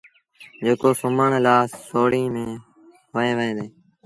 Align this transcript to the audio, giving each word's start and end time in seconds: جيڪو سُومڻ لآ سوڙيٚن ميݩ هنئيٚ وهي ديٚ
جيڪو 0.63 0.89
سُومڻ 0.99 1.31
لآ 1.45 1.55
سوڙيٚن 1.87 2.27
ميݩ 2.33 2.53
هنئيٚ 2.53 2.61
وهي 3.13 3.31
ديٚ 3.57 3.71